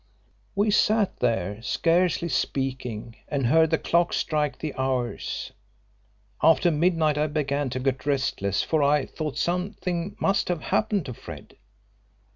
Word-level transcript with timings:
"We 0.55 0.71
sat 0.71 1.17
there 1.17 1.61
scarcely 1.61 2.27
speaking, 2.27 3.17
and 3.27 3.45
heard 3.45 3.69
the 3.69 3.77
clock 3.77 4.13
strike 4.13 4.57
the 4.57 4.73
hours. 4.73 5.51
After 6.41 6.71
midnight 6.71 7.19
I 7.19 7.27
began 7.27 7.69
to 7.69 7.79
get 7.79 8.07
restless, 8.07 8.63
for 8.63 8.81
I 8.81 9.05
thought 9.05 9.37
something 9.37 10.15
must 10.19 10.47
have 10.47 10.61
happened 10.63 11.05
to 11.05 11.13
Fred. 11.13 11.55